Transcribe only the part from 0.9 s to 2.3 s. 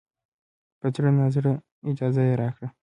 زړه نازړه اجازه